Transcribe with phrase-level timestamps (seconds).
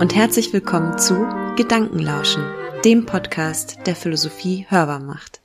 [0.00, 2.42] und herzlich willkommen zu Gedankenlauschen,
[2.86, 5.42] dem Podcast, der Philosophie hörbar macht.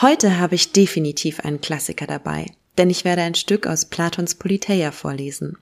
[0.00, 2.46] Heute habe ich definitiv einen Klassiker dabei,
[2.78, 5.56] denn ich werde ein Stück aus Platons Politeia vorlesen.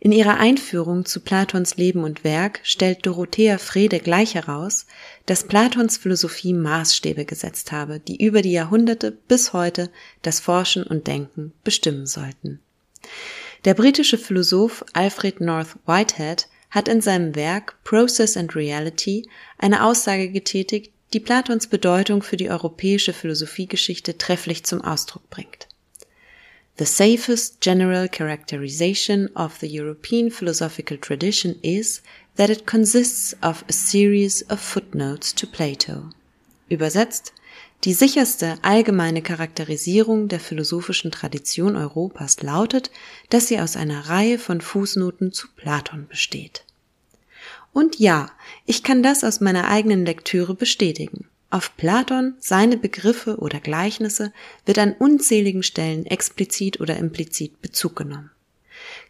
[0.00, 4.86] In ihrer Einführung zu Platons Leben und Werk stellt Dorothea Frede gleich heraus,
[5.26, 9.90] dass Platons Philosophie Maßstäbe gesetzt habe, die über die Jahrhunderte bis heute
[10.22, 12.60] das Forschen und Denken bestimmen sollten.
[13.66, 20.30] Der britische Philosoph Alfred North Whitehead hat in seinem Werk Process and Reality eine Aussage
[20.30, 25.68] getätigt, die Platons Bedeutung für die europäische Philosophiegeschichte trefflich zum Ausdruck bringt.
[26.78, 32.02] The safest general characterization of the European philosophical tradition is
[32.36, 36.08] that it consists of a series of footnotes to Plato.
[36.70, 37.34] Übersetzt,
[37.84, 42.90] die sicherste allgemeine Charakterisierung der philosophischen Tradition Europas lautet,
[43.28, 46.64] dass sie aus einer Reihe von Fußnoten zu Platon besteht.
[47.72, 48.30] Und ja,
[48.66, 51.26] ich kann das aus meiner eigenen Lektüre bestätigen.
[51.50, 54.32] Auf Platon, seine Begriffe oder Gleichnisse
[54.64, 58.30] wird an unzähligen Stellen explizit oder implizit Bezug genommen.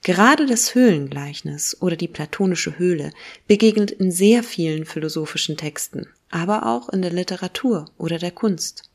[0.02, 3.12] Gerade das Höhlengleichnis oder die platonische Höhle
[3.46, 8.90] begegnet in sehr vielen philosophischen Texten, aber auch in der Literatur oder der Kunst.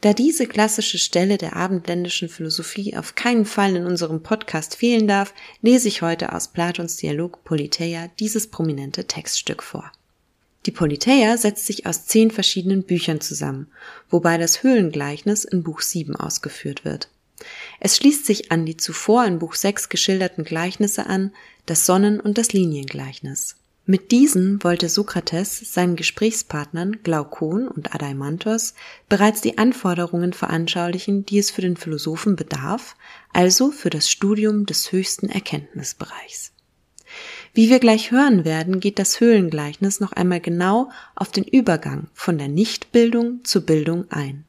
[0.00, 5.34] Da diese klassische Stelle der abendländischen Philosophie auf keinen Fall in unserem Podcast fehlen darf,
[5.62, 9.92] lese ich heute aus Platons Dialog Politeia dieses prominente Textstück vor.
[10.66, 13.68] Die Politeia setzt sich aus zehn verschiedenen Büchern zusammen,
[14.10, 17.08] wobei das Höhlengleichnis in Buch 7 ausgeführt wird.
[17.80, 21.32] Es schließt sich an die zuvor in Buch 6 geschilderten Gleichnisse an,
[21.64, 23.56] das Sonnen- und das Liniengleichnis.
[23.86, 28.74] Mit diesen wollte Sokrates seinen Gesprächspartnern Glaukon und Adeimantos
[29.08, 32.94] bereits die Anforderungen veranschaulichen, die es für den Philosophen bedarf,
[33.32, 36.52] also für das Studium des höchsten Erkenntnisbereichs.
[37.52, 42.38] Wie wir gleich hören werden, geht das Höhlengleichnis noch einmal genau auf den Übergang von
[42.38, 44.44] der Nichtbildung zur Bildung ein.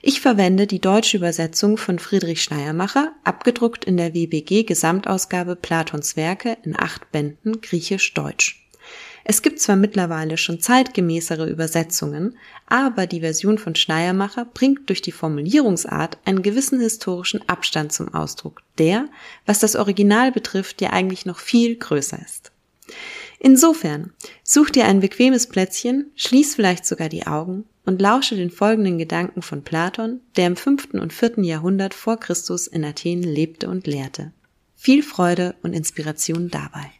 [0.00, 6.56] Ich verwende die deutsche Übersetzung von Friedrich Schleiermacher, abgedruckt in der WBG Gesamtausgabe Platons Werke
[6.62, 8.64] in acht Bänden griechisch-deutsch.
[9.24, 15.12] Es gibt zwar mittlerweile schon zeitgemäßere Übersetzungen, aber die Version von Schleiermacher bringt durch die
[15.12, 19.06] Formulierungsart einen gewissen historischen Abstand zum Ausdruck, der,
[19.46, 22.52] was das Original betrifft, ja eigentlich noch viel größer ist.
[23.40, 24.12] Insofern,
[24.42, 29.42] such dir ein bequemes Plätzchen, schließ vielleicht sogar die Augen und lausche den folgenden Gedanken
[29.42, 34.32] von Platon, der im fünften und vierten Jahrhundert vor Christus in Athen lebte und lehrte.
[34.74, 36.90] Viel Freude und Inspiration dabei.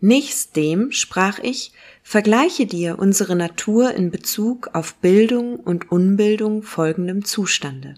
[0.00, 1.72] Nächstdem, sprach ich,
[2.02, 7.94] vergleiche dir unsere Natur in Bezug auf Bildung und Unbildung folgendem Zustande.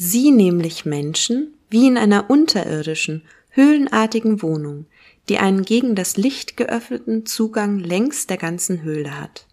[0.00, 4.86] Sie nämlich Menschen, wie in einer unterirdischen, höhlenartigen Wohnung,
[5.28, 9.48] die einen gegen das Licht geöffneten Zugang längs der ganzen Höhle hat.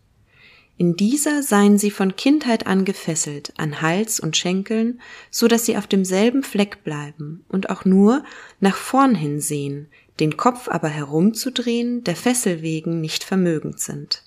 [0.78, 5.02] In dieser seien sie von Kindheit an gefesselt, an Hals und Schenkeln,
[5.32, 8.24] so dass sie auf demselben Fleck bleiben und auch nur
[8.60, 9.88] nach vorn hin sehen,
[10.20, 14.25] den Kopf aber herumzudrehen, der Fessel wegen nicht vermögend sind.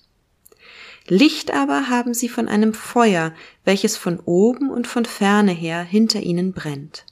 [1.09, 3.33] Licht aber haben sie von einem Feuer,
[3.65, 7.05] welches von oben und von ferne her hinter ihnen brennt.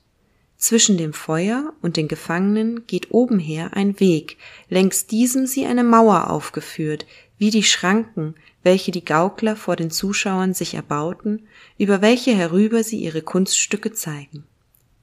[0.56, 4.38] Zwischen dem Feuer und den Gefangenen geht obenher ein Weg,
[4.70, 7.08] längs diesem sie eine Mauer aufgeführt,
[7.40, 11.48] wie die Schranken, welche die Gaukler vor den Zuschauern sich erbauten,
[11.78, 14.44] über welche herüber sie ihre Kunststücke zeigen.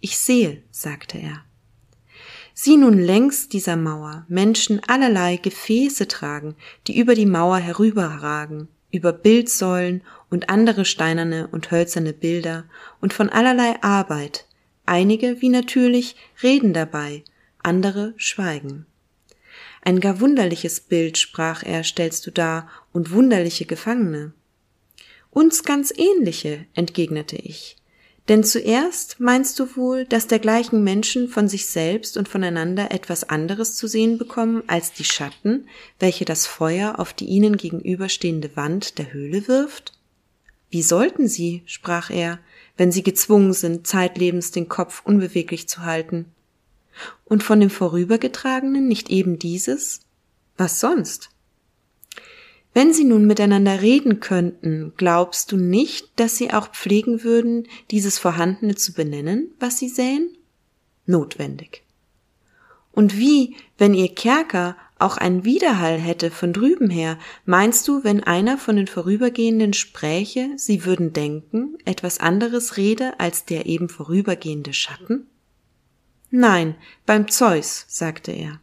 [0.00, 1.44] Ich sehe, sagte er.
[2.52, 6.54] Sieh nun längs dieser Mauer Menschen allerlei Gefäße tragen,
[6.86, 12.64] die über die Mauer herüberragen, über Bildsäulen und andere steinerne und hölzerne Bilder
[13.00, 14.46] und von allerlei Arbeit.
[14.86, 17.24] Einige, wie natürlich, reden dabei,
[17.62, 18.86] andere schweigen.
[19.82, 24.32] Ein gar wunderliches Bild, sprach er, stellst du dar, und wunderliche Gefangene.
[25.30, 27.76] Uns ganz ähnliche, entgegnete ich.
[28.28, 33.76] Denn zuerst meinst du wohl, dass dergleichen Menschen von sich selbst und voneinander etwas anderes
[33.76, 35.68] zu sehen bekommen als die Schatten,
[35.98, 39.92] welche das Feuer auf die ihnen gegenüberstehende Wand der Höhle wirft?
[40.70, 42.38] Wie sollten sie, sprach er,
[42.78, 46.32] wenn sie gezwungen sind, zeitlebens den Kopf unbeweglich zu halten?
[47.26, 50.00] Und von dem Vorübergetragenen nicht eben dieses?
[50.56, 51.30] Was sonst?
[52.74, 58.18] Wenn sie nun miteinander reden könnten, glaubst du nicht, dass sie auch pflegen würden, dieses
[58.18, 60.28] Vorhandene zu benennen, was sie säen?
[61.06, 61.84] Notwendig.
[62.90, 68.24] Und wie, wenn ihr Kerker auch ein Widerhall hätte von drüben her, meinst du, wenn
[68.24, 74.72] einer von den Vorübergehenden spräche, sie würden denken, etwas anderes rede als der eben vorübergehende
[74.72, 75.28] Schatten?
[76.30, 76.74] Nein,
[77.06, 78.60] beim Zeus, sagte er.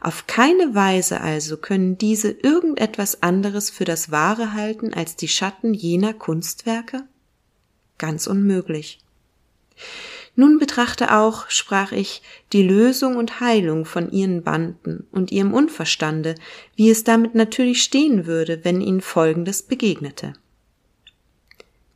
[0.00, 5.74] Auf keine Weise also können diese irgendetwas anderes für das Wahre halten als die Schatten
[5.74, 7.04] jener Kunstwerke?
[7.98, 9.00] Ganz unmöglich.
[10.36, 12.22] Nun betrachte auch, sprach ich,
[12.52, 16.36] die Lösung und Heilung von ihren Banden und ihrem Unverstande,
[16.76, 20.34] wie es damit natürlich stehen würde, wenn ihnen Folgendes begegnete.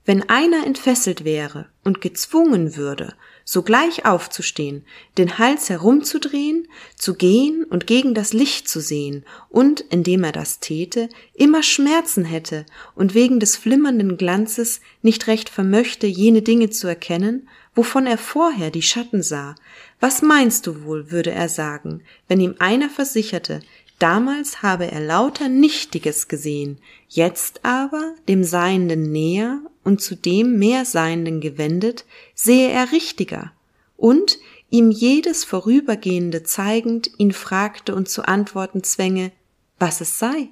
[0.05, 3.15] Wenn einer entfesselt wäre und gezwungen würde,
[3.45, 4.85] sogleich aufzustehen,
[5.19, 10.61] den Hals herumzudrehen, zu gehen und gegen das Licht zu sehen und, indem er das
[10.61, 16.87] täte, immer Schmerzen hätte und wegen des flimmernden Glanzes nicht recht vermöchte, jene Dinge zu
[16.87, 19.55] erkennen, wovon er vorher die Schatten sah,
[20.01, 23.61] was meinst du wohl, würde er sagen, wenn ihm einer versicherte,
[24.03, 26.79] damals habe er lauter Nichtiges gesehen,
[27.09, 32.05] jetzt aber, dem Seienden näher und zu dem mehr Seienden gewendet,
[32.35, 33.53] sehe er richtiger,
[33.97, 34.39] und
[34.71, 39.31] ihm jedes Vorübergehende zeigend ihn fragte und zu antworten zwänge,
[39.79, 40.49] was es sei.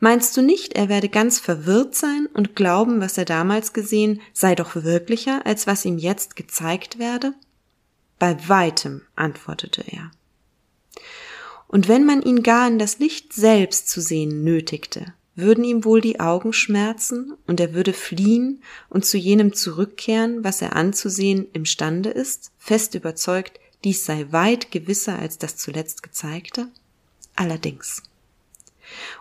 [0.00, 4.56] Meinst du nicht, er werde ganz verwirrt sein und glauben, was er damals gesehen, sei
[4.56, 7.34] doch wirklicher, als was ihm jetzt gezeigt werde?
[8.18, 10.10] Bei weitem, antwortete er.
[11.68, 16.00] Und wenn man ihn gar in das Licht selbst zu sehen nötigte, würden ihm wohl
[16.00, 22.10] die Augen schmerzen und er würde fliehen und zu jenem zurückkehren, was er anzusehen imstande
[22.10, 26.68] ist, fest überzeugt, dies sei weit gewisser als das zuletzt gezeigte?
[27.36, 28.02] Allerdings.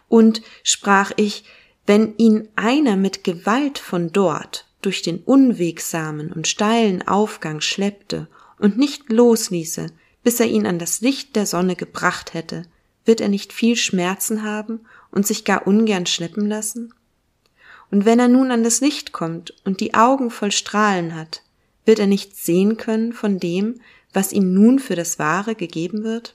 [0.08, 1.44] Und sprach ich,
[1.86, 8.28] wenn ihn einer mit Gewalt von dort durch den unwegsamen und steilen Aufgang schleppte
[8.58, 9.88] und nicht losließe,
[10.28, 12.64] bis er ihn an das Licht der Sonne gebracht hätte,
[13.06, 16.94] wird er nicht viel Schmerzen haben und sich gar ungern schleppen lassen?
[17.92, 21.44] Und wenn er nun an das Licht kommt und die Augen voll Strahlen hat,
[21.86, 23.80] wird er nicht sehen können von dem,
[24.12, 26.34] was ihm nun für das Wahre gegeben wird?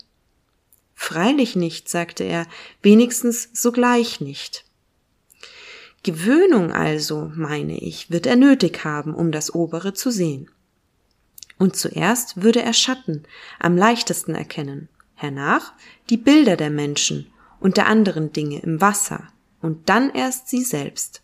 [0.94, 2.46] Freilich nicht, sagte er,
[2.80, 4.64] wenigstens sogleich nicht.
[6.02, 10.48] Gewöhnung also, meine ich, wird er nötig haben, um das Obere zu sehen.
[11.62, 13.22] Und zuerst würde er Schatten
[13.60, 15.74] am leichtesten erkennen, hernach
[16.10, 17.30] die Bilder der Menschen
[17.60, 19.28] und der anderen Dinge im Wasser
[19.60, 21.22] und dann erst sie selbst.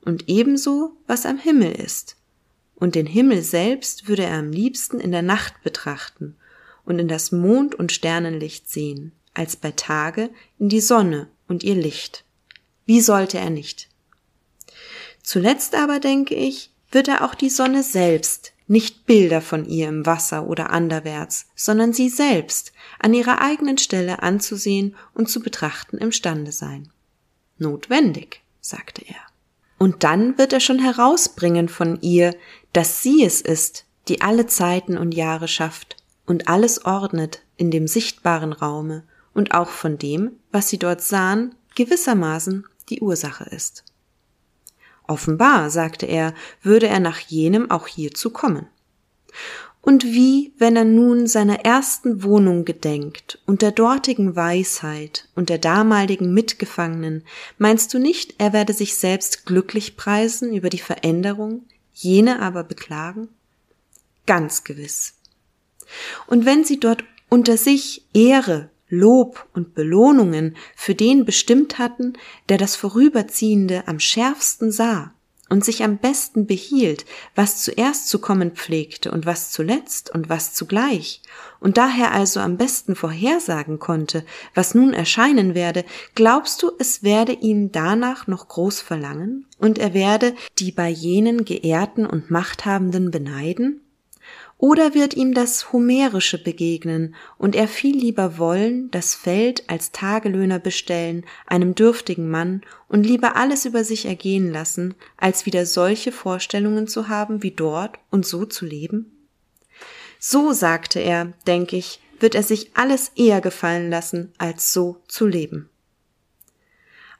[0.00, 2.16] Und ebenso, was am Himmel ist.
[2.76, 6.36] Und den Himmel selbst würde er am liebsten in der Nacht betrachten
[6.86, 11.74] und in das Mond- und Sternenlicht sehen, als bei Tage in die Sonne und ihr
[11.74, 12.24] Licht.
[12.86, 13.90] Wie sollte er nicht?
[15.22, 20.06] Zuletzt aber, denke ich, wird er auch die Sonne selbst, nicht Bilder von ihr im
[20.06, 26.52] Wasser oder anderwärts, sondern sie selbst an ihrer eigenen Stelle anzusehen und zu betrachten imstande
[26.52, 26.90] sein.
[27.58, 29.20] Notwendig, sagte er.
[29.78, 32.34] Und dann wird er schon herausbringen von ihr,
[32.72, 35.96] dass sie es ist, die alle Zeiten und Jahre schafft
[36.26, 39.04] und alles ordnet in dem sichtbaren Raume
[39.34, 43.84] und auch von dem, was sie dort sahen, gewissermaßen die Ursache ist.
[45.06, 48.66] Offenbar, sagte er, würde er nach jenem auch hierzu kommen.
[49.86, 55.58] Und wie, wenn er nun seiner ersten Wohnung gedenkt und der dortigen Weisheit und der
[55.58, 57.22] damaligen Mitgefangenen,
[57.56, 63.28] meinst du nicht, er werde sich selbst glücklich preisen über die Veränderung, jene aber beklagen?
[64.26, 65.14] Ganz gewiss.
[66.26, 72.14] Und wenn sie dort unter sich Ehre, Lob und Belohnungen für den bestimmt hatten,
[72.48, 75.12] der das Vorüberziehende am schärfsten sah
[75.48, 80.54] und sich am besten behielt, was zuerst zu kommen pflegte und was zuletzt und was
[80.54, 81.22] zugleich,
[81.60, 84.24] und daher also am besten vorhersagen konnte,
[84.54, 89.94] was nun erscheinen werde, glaubst du, es werde ihn danach noch groß verlangen, und er
[89.94, 93.80] werde die bei jenen Geehrten und Machthabenden beneiden?
[94.58, 100.58] Oder wird ihm das Homerische begegnen und er viel lieber wollen, das Feld als Tagelöhner
[100.58, 106.88] bestellen, einem dürftigen Mann und lieber alles über sich ergehen lassen, als wieder solche Vorstellungen
[106.88, 109.12] zu haben wie dort und so zu leben?
[110.18, 115.26] So, sagte er, denk ich, wird er sich alles eher gefallen lassen, als so zu
[115.26, 115.68] leben.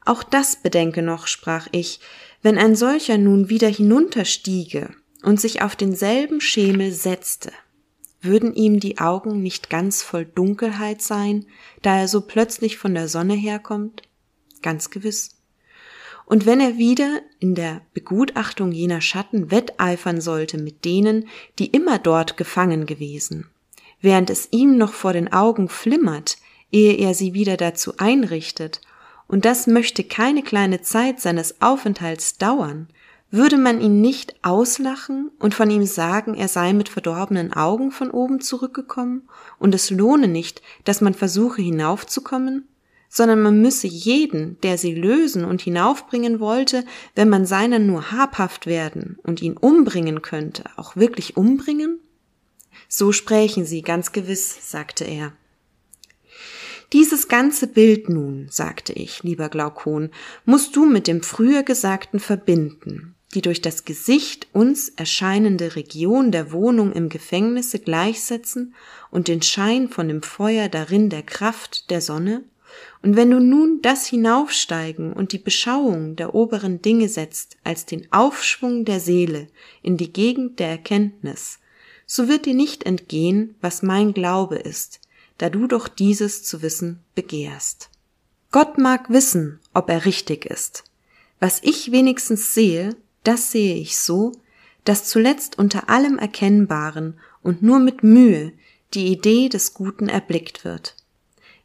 [0.05, 1.99] Auch das bedenke noch, sprach ich,
[2.41, 4.89] wenn ein solcher nun wieder hinunterstiege
[5.23, 7.51] und sich auf denselben Schemel setzte,
[8.21, 11.45] würden ihm die Augen nicht ganz voll Dunkelheit sein,
[11.81, 14.03] da er so plötzlich von der Sonne herkommt?
[14.61, 15.37] Ganz gewiss.
[16.25, 21.99] Und wenn er wieder in der Begutachtung jener Schatten wetteifern sollte mit denen, die immer
[21.99, 23.49] dort gefangen gewesen,
[24.01, 26.37] während es ihm noch vor den Augen flimmert,
[26.71, 28.81] ehe er sie wieder dazu einrichtet,
[29.29, 32.87] und das möchte keine kleine Zeit seines Aufenthalts dauern,
[33.29, 38.09] würde man ihn nicht auslachen und von ihm sagen, er sei mit verdorbenen Augen von
[38.09, 39.27] oben zurückgekommen
[39.59, 42.67] und es lohne nicht, dass man versuche hinaufzukommen?
[43.09, 46.83] sondern man müsse jeden, der sie lösen und hinaufbringen wollte,
[47.15, 51.99] wenn man seiner nur habhaft werden und ihn umbringen könnte, auch wirklich umbringen?
[52.89, 55.33] So sprächen sie ganz gewiss, sagte er.
[56.93, 60.09] Dieses ganze Bild nun, sagte ich, lieber Glaukon,
[60.45, 66.51] musst du mit dem früher Gesagten verbinden, die durch das Gesicht uns erscheinende Region der
[66.51, 68.73] Wohnung im Gefängnisse gleichsetzen
[69.11, 72.43] und den Schein von dem Feuer darin der Kraft der Sonne?
[73.01, 78.11] Und wenn du nun das Hinaufsteigen und die Beschauung der oberen Dinge setzt als den
[78.11, 79.47] Aufschwung der Seele
[79.81, 81.59] in die Gegend der Erkenntnis,
[82.05, 85.01] so wird dir nicht entgehen, was mein Glaube ist,
[85.37, 87.89] da du doch dieses zu wissen begehrst.
[88.51, 90.85] Gott mag wissen, ob er richtig ist.
[91.39, 92.95] Was ich wenigstens sehe,
[93.27, 94.31] das sehe ich so,
[94.85, 98.53] dass zuletzt unter allem Erkennbaren und nur mit Mühe
[98.93, 100.95] die Idee des Guten erblickt wird.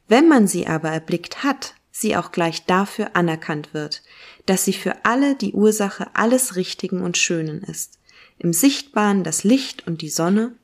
[0.09, 4.03] Wenn man sie aber erblickt hat, sie auch gleich dafür anerkannt wird,
[4.47, 7.99] dass sie für alle die Ursache alles Richtigen und Schönen ist.
[8.39, 10.57] Im Sichtbaren das Licht und die Sonne,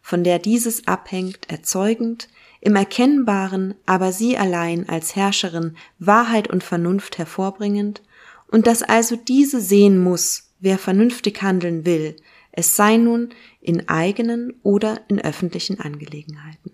[0.00, 2.28] von der dieses abhängt, erzeugend,
[2.62, 8.00] im Erkennbaren aber sie allein als Herrscherin Wahrheit und Vernunft hervorbringend,
[8.48, 12.16] und dass also diese sehen muss, wer vernünftig handeln will,
[12.52, 16.72] es sei nun in eigenen oder in öffentlichen Angelegenheiten.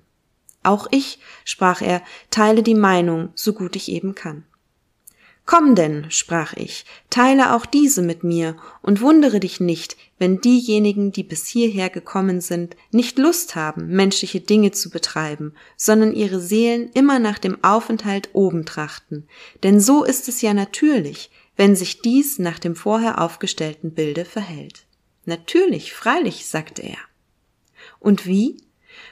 [0.63, 4.45] Auch ich, sprach er, teile die Meinung, so gut ich eben kann.
[5.45, 11.11] Komm denn, sprach ich, teile auch diese mit mir und wundere dich nicht, wenn diejenigen,
[11.11, 16.91] die bis hierher gekommen sind, nicht Lust haben, menschliche Dinge zu betreiben, sondern ihre Seelen
[16.95, 19.27] immer nach dem Aufenthalt oben trachten.
[19.65, 24.87] Denn so ist es ja natürlich, wenn sich dies nach dem vorher aufgestellten Bilde verhält.
[25.25, 26.99] Natürlich, freilich, sagte er.
[28.01, 28.57] Und wie?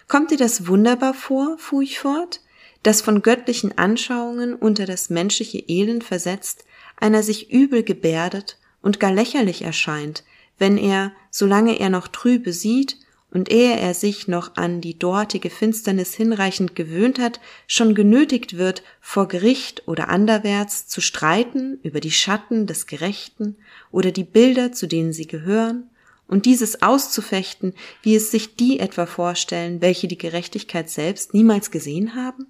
[0.08, 2.40] Kommt dir das wunderbar vor, fuhr ich fort,
[2.82, 6.64] dass von göttlichen Anschauungen unter das menschliche Elend versetzt
[6.96, 10.24] einer sich übel gebärdet und gar lächerlich erscheint,
[10.58, 12.98] wenn er, solange er noch trübe sieht
[13.30, 18.82] und ehe er sich noch an die dortige Finsternis hinreichend gewöhnt hat, schon genötigt wird,
[19.00, 23.56] vor Gericht oder anderwärts zu streiten über die Schatten des Gerechten
[23.90, 25.90] oder die Bilder, zu denen sie gehören,
[26.26, 32.14] und dieses auszufechten, wie es sich die etwa vorstellen, welche die Gerechtigkeit selbst niemals gesehen
[32.14, 32.46] haben?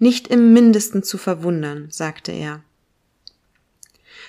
[0.00, 2.64] Nicht im mindesten zu verwundern, sagte er.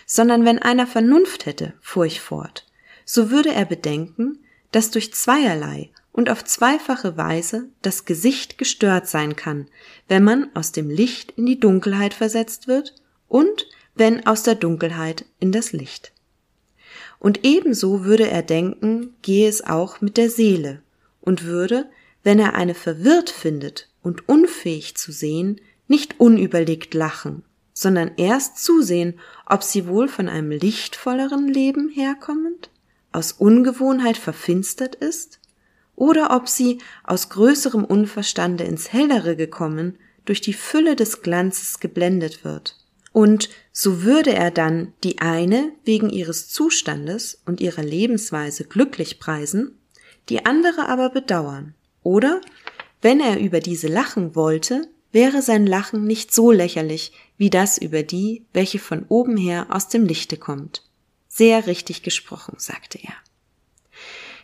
[0.06, 2.68] Sondern wenn einer Vernunft hätte, fuhr ich fort,
[3.04, 9.36] so würde er bedenken, dass durch zweierlei und auf zweifache Weise das Gesicht gestört sein
[9.36, 9.68] kann,
[10.08, 12.96] wenn man aus dem Licht in die Dunkelheit versetzt wird
[13.28, 16.14] und wenn aus der Dunkelheit in das Licht.
[17.20, 20.82] Und ebenso würde er denken, gehe es auch mit der Seele
[21.22, 21.90] und würde,
[22.24, 27.44] wenn er eine verwirrt findet und unfähig zu sehen, nicht unüberlegt lachen,
[27.74, 32.70] sondern erst zusehen, ob sie wohl von einem lichtvolleren Leben herkommend,
[33.16, 35.40] aus Ungewohnheit verfinstert ist,
[35.96, 42.44] oder ob sie aus größerem Unverstande ins Hellere gekommen, durch die Fülle des Glanzes geblendet
[42.44, 42.76] wird
[43.16, 49.80] und so würde er dann die eine wegen ihres Zustandes und ihrer Lebensweise glücklich preisen,
[50.28, 51.76] die andere aber bedauern.
[52.04, 52.42] Oder,
[53.02, 58.04] wenn er über diese lachen wollte, wäre sein Lachen nicht so lächerlich wie das über
[58.04, 60.84] die, welche von oben her aus dem Lichte kommt.
[61.38, 63.14] Sehr richtig gesprochen, sagte er.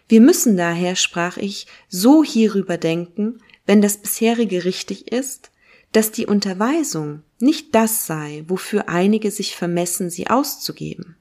[0.10, 5.52] Wir müssen daher, sprach ich, so hierüber denken, wenn das bisherige richtig ist,
[5.94, 11.16] dass die Unterweisung nicht das sei, wofür einige sich vermessen, sie auszugeben.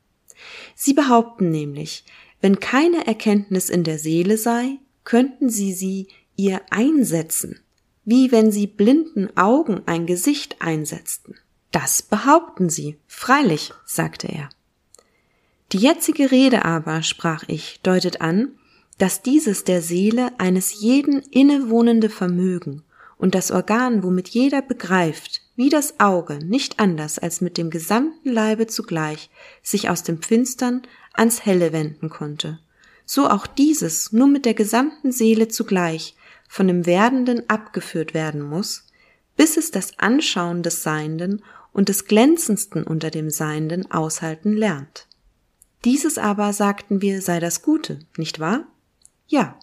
[0.75, 2.05] Sie behaupten nämlich,
[2.41, 7.61] wenn keine Erkenntnis in der Seele sei, könnten sie sie ihr einsetzen,
[8.05, 11.37] wie wenn sie blinden Augen ein Gesicht einsetzten.
[11.71, 14.50] Das behaupten sie, freilich, sagte er.
[15.73, 18.59] Die jetzige Rede aber, sprach ich, deutet an,
[18.99, 22.83] dass dieses der Seele eines jeden innewohnende Vermögen
[23.17, 28.31] und das Organ, womit jeder begreift, wie das Auge, nicht anders als mit dem gesamten
[28.31, 29.31] Leibe zugleich,
[29.62, 32.59] sich aus dem Finstern ans Helle wenden konnte,
[33.05, 36.17] so auch dieses nur mit der gesamten Seele zugleich
[36.49, 38.87] von dem Werdenden abgeführt werden muss,
[39.37, 45.07] bis es das Anschauen des Seienden und des Glänzendsten unter dem Seienden aushalten lernt.
[45.85, 48.67] Dieses aber, sagten wir, sei das Gute, nicht wahr?
[49.27, 49.59] Ja.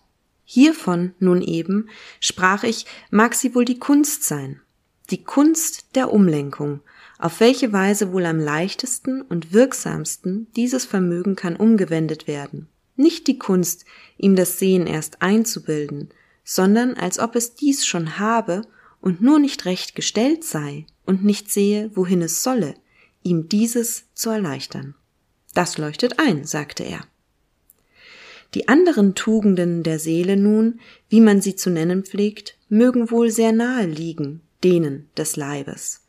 [0.50, 1.90] Hiervon nun eben,
[2.22, 4.62] sprach ich, mag sie wohl die Kunst sein,
[5.10, 6.80] die Kunst der Umlenkung,
[7.20, 12.70] auf welche Weise wohl am leichtesten und wirksamsten dieses Vermögen kann umgewendet werden.
[12.96, 13.84] Nicht die Kunst,
[14.18, 16.10] ihm das Sehen erst einzubilden,
[16.46, 18.62] sondern als ob es dies schon habe
[19.02, 22.74] und nur nicht recht gestellt sei und nicht sehe, wohin es solle,
[23.22, 24.96] ihm dieses zu erleichtern.
[25.58, 27.00] Das leuchtet ein, sagte er.
[28.54, 33.54] Die anderen Tugenden der Seele nun, wie man sie zu nennen pflegt, mögen wohl sehr
[33.54, 36.06] nahe liegen denen des Leibes.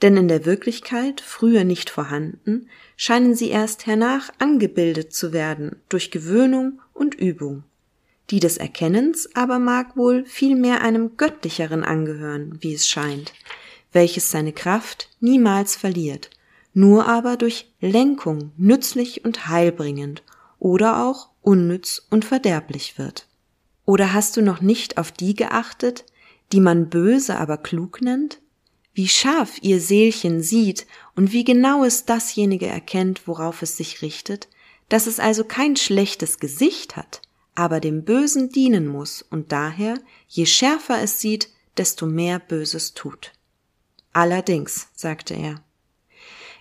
[0.00, 6.10] Denn in der Wirklichkeit, früher nicht vorhanden, scheinen sie erst hernach angebildet zu werden durch
[6.10, 7.64] Gewöhnung und Übung.
[8.30, 13.34] Die des Erkennens aber mag wohl vielmehr einem Göttlicheren angehören, wie es scheint,
[13.92, 16.30] welches seine Kraft niemals verliert,
[16.76, 20.22] nur aber durch Lenkung nützlich und heilbringend
[20.58, 23.26] oder auch unnütz und verderblich wird.
[23.86, 26.04] Oder hast du noch nicht auf die geachtet,
[26.52, 28.42] die man böse aber klug nennt?
[28.92, 34.48] Wie scharf ihr Seelchen sieht und wie genau es dasjenige erkennt, worauf es sich richtet,
[34.90, 37.22] dass es also kein schlechtes Gesicht hat,
[37.54, 43.32] aber dem Bösen dienen muss und daher, je schärfer es sieht, desto mehr Böses tut.
[44.12, 45.62] Allerdings, sagte er,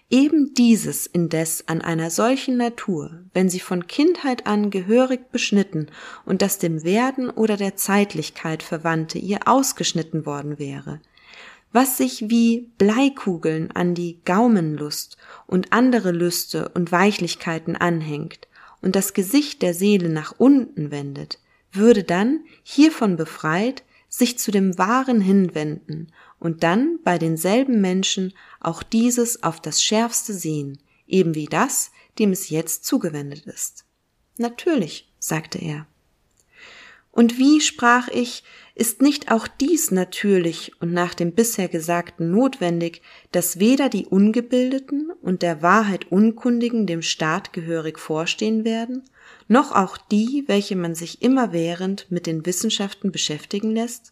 [0.09, 5.87] Eben dieses indes an einer solchen Natur, wenn sie von Kindheit an gehörig beschnitten
[6.25, 11.01] und das dem Werden oder der Zeitlichkeit verwandte ihr ausgeschnitten worden wäre,
[11.71, 18.47] was sich wie Bleikugeln an die Gaumenlust und andere Lüste und Weichlichkeiten anhängt
[18.83, 21.39] und das Gesicht der Seele nach unten wendet,
[21.71, 28.83] würde dann, hiervon befreit, sich zu dem Wahren hinwenden und dann bei denselben Menschen auch
[28.83, 33.85] dieses auf das Schärfste sehen, eben wie das, dem es jetzt zugewendet ist.
[34.37, 35.87] Natürlich, sagte er.
[37.11, 38.43] Und wie, sprach ich,
[38.75, 43.01] ist nicht auch dies natürlich und nach dem bisher Gesagten notwendig,
[43.31, 49.03] dass weder die Ungebildeten und der Wahrheit Unkundigen dem Staat gehörig vorstehen werden,
[49.47, 54.11] noch auch die, welche man sich immerwährend mit den Wissenschaften beschäftigen lässt?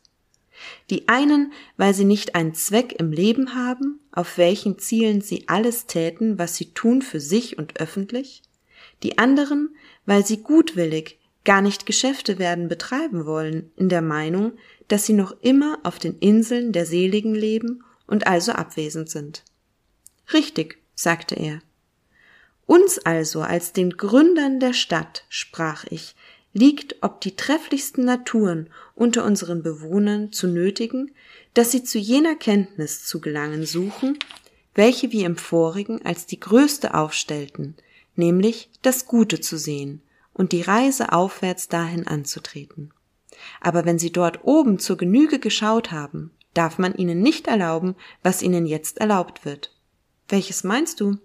[0.90, 5.88] Die einen, weil sie nicht einen Zweck im Leben haben, auf welchen Zielen sie alles
[5.88, 8.44] täten, was sie tun für sich und öffentlich,
[9.02, 14.54] die anderen, weil sie gutwillig gar nicht Geschäfte werden betreiben wollen, in der Meinung,
[14.88, 19.44] dass sie noch immer auf den Inseln der Seligen leben und also abwesend sind.
[20.32, 21.62] Richtig, sagte er.
[22.66, 26.16] Uns also als den Gründern der Stadt, sprach ich,
[26.54, 31.12] liegt, ob die trefflichsten Naturen unter unseren Bewohnern zu nötigen,
[31.54, 34.20] dass sie zu jener Kenntnis zu gelangen suchen,
[34.76, 37.76] welche wir im vorigen als die größte aufstellten,
[38.16, 40.02] nämlich das Gute zu sehen
[40.34, 42.92] und die Reise aufwärts dahin anzutreten.
[43.62, 48.42] Aber wenn sie dort oben zur Genüge geschaut haben, darf man ihnen nicht erlauben, was
[48.42, 49.76] ihnen jetzt erlaubt wird.
[50.28, 51.18] Welches meinst du?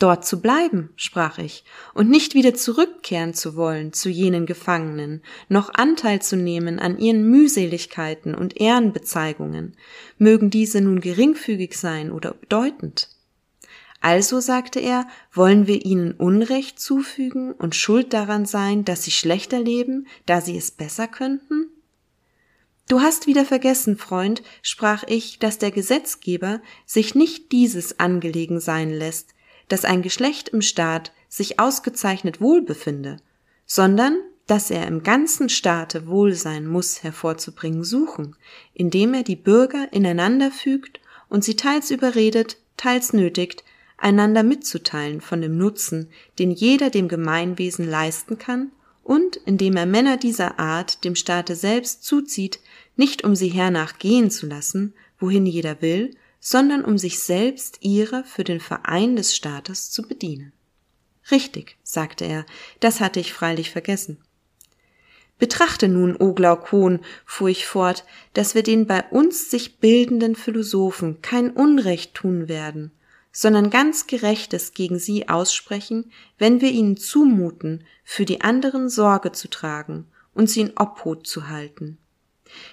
[0.00, 5.72] Dort zu bleiben, sprach ich, und nicht wieder zurückkehren zu wollen zu jenen Gefangenen, noch
[5.72, 9.76] Anteil zu nehmen an ihren Mühseligkeiten und Ehrenbezeigungen,
[10.18, 13.08] mögen diese nun geringfügig sein oder bedeutend.
[14.00, 19.60] Also, sagte er, wollen wir ihnen Unrecht zufügen und schuld daran sein, dass sie schlechter
[19.60, 21.66] leben, da sie es besser könnten?
[22.88, 28.90] Du hast wieder vergessen, Freund, sprach ich, dass der Gesetzgeber sich nicht dieses angelegen sein
[28.90, 29.34] lässt,
[29.70, 33.16] dass ein Geschlecht im Staat sich ausgezeichnet wohl befinde,
[33.64, 38.34] sondern dass er im ganzen Staate Wohlsein muss hervorzubringen suchen,
[38.74, 43.62] indem er die Bürger ineinander fügt und sie teils überredet, teils nötigt,
[43.96, 46.08] einander mitzuteilen von dem Nutzen,
[46.40, 48.72] den jeder dem Gemeinwesen leisten kann,
[49.04, 52.58] und indem er Männer dieser Art dem Staate selbst zuzieht,
[52.96, 58.24] nicht um sie hernach gehen zu lassen, wohin jeder will, sondern um sich selbst ihrer
[58.24, 60.52] für den Verein des Staates zu bedienen.
[61.30, 62.46] Richtig, sagte er,
[62.80, 64.18] das hatte ich freilich vergessen.
[65.38, 71.22] Betrachte nun, o Glaukon, fuhr ich fort, dass wir den bei uns sich bildenden Philosophen
[71.22, 72.92] kein Unrecht tun werden,
[73.32, 79.48] sondern ganz Gerechtes gegen sie aussprechen, wenn wir ihnen zumuten, für die anderen Sorge zu
[79.48, 81.98] tragen und sie in Obhut zu halten.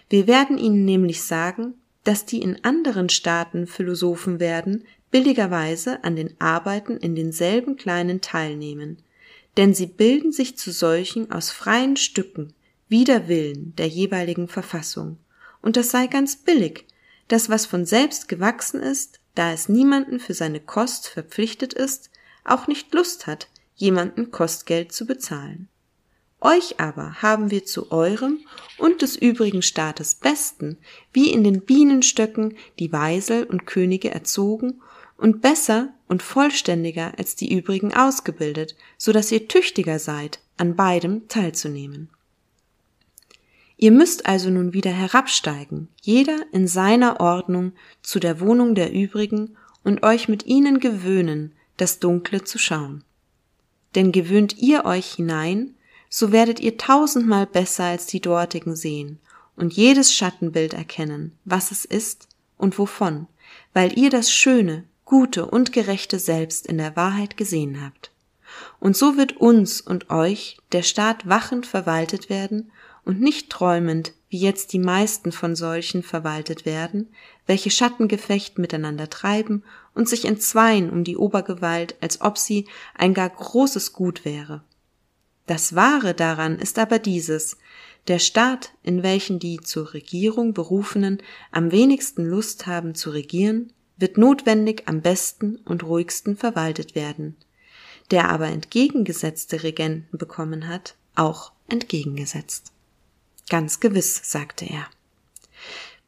[0.10, 1.76] Wir werden ihnen nämlich sagen,
[2.08, 9.04] dass die in anderen Staaten Philosophen werden, billigerweise an den Arbeiten in denselben kleinen teilnehmen,
[9.58, 12.54] denn sie bilden sich zu solchen aus freien Stücken,
[12.88, 15.18] wider Willen der jeweiligen Verfassung,
[15.62, 16.86] und das sei ganz billig,
[17.28, 22.10] das was von selbst gewachsen ist, da es niemanden für seine Kost verpflichtet ist,
[22.46, 25.68] auch nicht Lust hat, jemanden Kostgeld zu bezahlen.
[26.40, 28.40] Euch aber haben wir zu eurem
[28.78, 30.78] und des übrigen Staates Besten,
[31.12, 34.82] wie in den Bienenstöcken, die Weisel und Könige erzogen
[35.18, 41.28] und besser und vollständiger als die übrigen ausgebildet, so dass ihr tüchtiger seid, an beidem
[41.28, 42.10] teilzunehmen.
[43.78, 49.56] Ihr müsst also nun wieder herabsteigen, jeder in seiner Ordnung zu der Wohnung der übrigen
[49.84, 53.04] und euch mit ihnen gewöhnen, das Dunkle zu schauen.
[53.94, 55.76] Denn gewöhnt ihr euch hinein,
[56.10, 59.20] so werdet ihr tausendmal besser als die dortigen sehen
[59.56, 63.28] und jedes Schattenbild erkennen, was es ist und wovon,
[63.74, 68.12] weil ihr das Schöne, Gute und Gerechte selbst in der Wahrheit gesehen habt.
[68.80, 72.72] Und so wird uns und euch der Staat wachend verwaltet werden
[73.06, 77.08] und nicht träumend, wie jetzt die meisten von solchen verwaltet werden,
[77.46, 83.30] welche Schattengefecht miteinander treiben und sich entzweien um die Obergewalt, als ob sie ein gar
[83.30, 84.62] großes Gut wäre.
[85.48, 87.58] Das Wahre daran ist aber dieses,
[88.08, 94.18] der Staat, in welchen die zur Regierung Berufenen am wenigsten Lust haben zu regieren, wird
[94.18, 97.36] notwendig am besten und ruhigsten verwaltet werden,
[98.12, 102.72] der aber entgegengesetzte Regenten bekommen hat, auch entgegengesetzt.
[103.50, 104.88] Ganz gewiss, sagte er.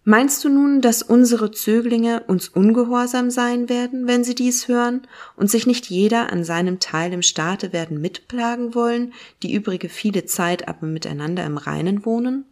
[0.06, 5.52] Meinst du nun, dass unsere Zöglinge uns ungehorsam sein werden, wenn sie dies hören, und
[5.52, 10.68] sich nicht jeder an seinem Teil im Staate werden mitplagen wollen, die übrige viele Zeit
[10.68, 12.46] aber miteinander im Reinen wohnen?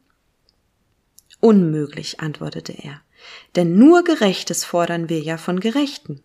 [1.39, 3.01] Unmöglich, antwortete er,
[3.55, 6.21] denn nur Gerechtes fordern wir ja von Gerechten.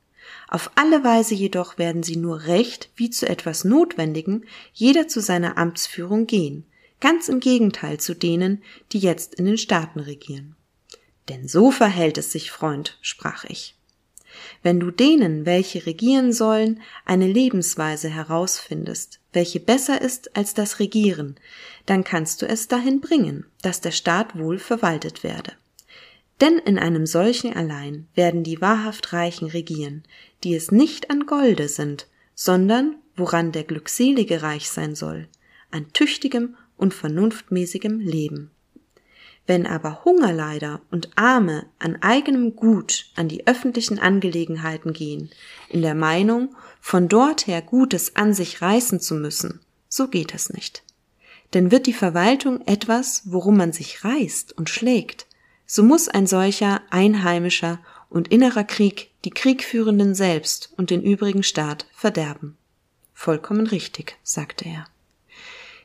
[0.49, 5.57] Auf alle Weise jedoch werden sie nur recht wie zu etwas Notwendigem jeder zu seiner
[5.57, 6.67] Amtsführung gehen,
[7.01, 10.57] ganz im Gegenteil zu denen, die jetzt in den Staaten regieren.
[11.29, 13.77] Denn so verhält es sich, Freund, sprach ich.
[14.63, 21.37] Wenn du denen, welche regieren sollen, eine Lebensweise herausfindest, welche besser ist als das Regieren,
[21.87, 25.53] dann kannst du es dahin bringen, dass der Staat wohl verwaltet werde.
[26.41, 30.03] Denn in einem solchen allein werden die wahrhaft Reichen regieren,
[30.43, 35.29] die es nicht an Golde sind, sondern woran der Glückselige reich sein soll,
[35.71, 38.51] an tüchtigem und vernunftmäßigem Leben.
[39.47, 45.31] Wenn aber Hungerleider und Arme an eigenem Gut an die öffentlichen Angelegenheiten gehen,
[45.69, 50.51] in der Meinung, von dort her Gutes an sich reißen zu müssen, so geht es
[50.51, 50.85] nicht.
[51.55, 55.27] Denn wird die Verwaltung etwas, worum man sich reißt und schlägt,
[55.67, 61.87] so muss ein solcher einheimischer und innerer Krieg die Kriegführenden selbst und den übrigen Staat
[61.95, 62.57] verderben.
[63.15, 64.87] Vollkommen richtig, sagte er.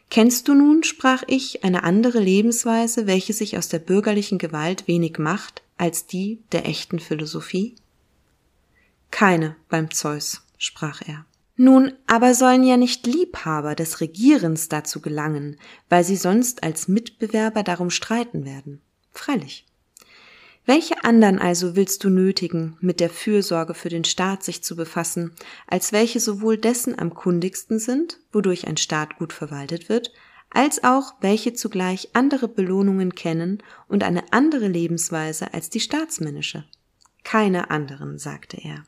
[0.10, 5.20] Kennst du nun, sprach ich, eine andere Lebensweise, welche sich aus der bürgerlichen Gewalt wenig
[5.20, 7.76] macht als die der echten Philosophie?
[9.12, 11.26] Keine beim Zeus, sprach er.
[11.56, 15.58] Nun, aber sollen ja nicht Liebhaber des Regierens dazu gelangen,
[15.90, 18.82] weil sie sonst als Mitbewerber darum streiten werden.
[19.12, 19.67] Freilich.
[20.68, 25.32] Welche anderen also willst du nötigen, mit der Fürsorge für den Staat sich zu befassen,
[25.66, 30.12] als welche sowohl dessen am kundigsten sind, wodurch ein Staat gut verwaltet wird,
[30.50, 36.66] als auch welche zugleich andere Belohnungen kennen und eine andere Lebensweise als die staatsmännische?
[37.24, 38.84] Keine anderen, sagte er.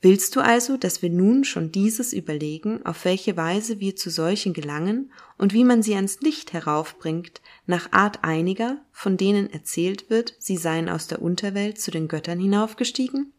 [0.00, 4.52] Willst du also, dass wir nun schon dieses überlegen, auf welche Weise wir zu solchen
[4.52, 10.36] gelangen und wie man sie ans Licht heraufbringt, nach Art einiger, von denen erzählt wird,
[10.38, 13.32] sie seien aus der Unterwelt zu den Göttern hinaufgestiegen?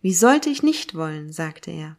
[0.00, 1.96] Wie sollte ich nicht wollen, sagte er.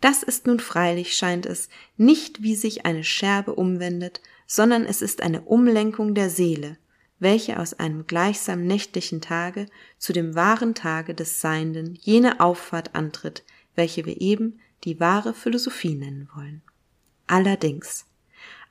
[0.00, 5.22] Das ist nun freilich, scheint es, nicht wie sich eine Scherbe umwendet, sondern es ist
[5.22, 6.78] eine Umlenkung der Seele,
[7.18, 9.66] welche aus einem gleichsam nächtlichen Tage
[9.98, 15.94] zu dem wahren Tage des Seienden jene Auffahrt antritt, welche wir eben die wahre Philosophie
[15.94, 16.62] nennen wollen.
[17.26, 18.06] Allerdings.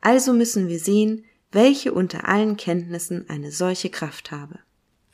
[0.02, 4.60] Also müssen wir sehen, welche unter allen Kenntnissen eine solche Kraft habe.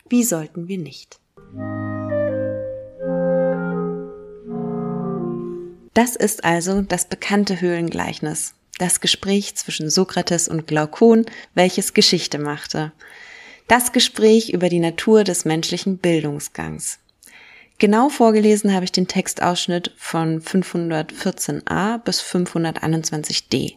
[0.09, 1.19] Wie sollten wir nicht?
[5.93, 12.91] Das ist also das bekannte Höhlengleichnis, das Gespräch zwischen Sokrates und Glaukon, welches Geschichte machte.
[13.67, 16.99] Das Gespräch über die Natur des menschlichen Bildungsgangs.
[17.77, 23.75] Genau vorgelesen habe ich den Textausschnitt von 514a bis 521d.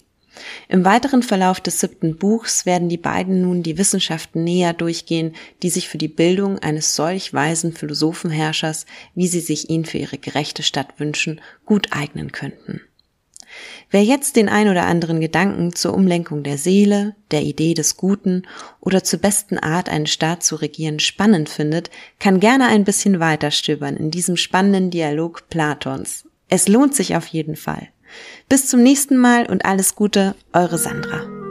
[0.69, 5.71] Im weiteren Verlauf des siebten Buchs werden die beiden nun die Wissenschaften näher durchgehen, die
[5.71, 10.63] sich für die Bildung eines solch weisen Philosophenherrschers, wie sie sich ihn für ihre gerechte
[10.63, 12.81] Stadt wünschen, gut eignen könnten.
[13.91, 18.43] Wer jetzt den ein oder anderen Gedanken zur Umlenkung der Seele, der Idee des Guten
[18.81, 23.51] oder zur besten Art, einen Staat zu regieren, spannend findet, kann gerne ein bisschen weiter
[23.51, 26.25] stöbern in diesem spannenden Dialog Platons.
[26.49, 27.89] Es lohnt sich auf jeden Fall.
[28.49, 31.44] Bis zum nächsten Mal und alles Gute, eure Sandra.